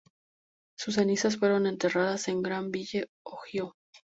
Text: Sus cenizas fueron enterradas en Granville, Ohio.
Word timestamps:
Sus 0.79 0.95
cenizas 0.95 1.37
fueron 1.37 1.67
enterradas 1.67 2.27
en 2.27 2.41
Granville, 2.41 3.07
Ohio. 3.23 3.75